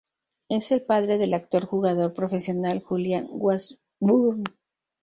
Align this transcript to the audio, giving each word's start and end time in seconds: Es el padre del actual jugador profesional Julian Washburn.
Es 0.49 0.71
el 0.71 0.81
padre 0.81 1.19
del 1.19 1.35
actual 1.35 1.65
jugador 1.65 2.11
profesional 2.13 2.79
Julian 2.81 3.27
Washburn. 3.29 4.43